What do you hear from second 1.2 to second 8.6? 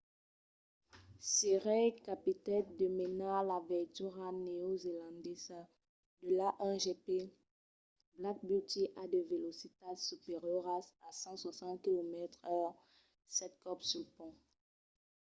sr. reid capitèt de menar la veitura neozelandesa de l'a1gp black